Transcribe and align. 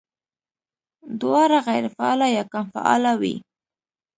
دواړه 1.21 1.57
غېر 1.67 1.85
فعاله 1.95 2.27
يا 2.37 2.43
کم 2.53 2.65
فعاله 2.73 3.11
وي 3.21 3.35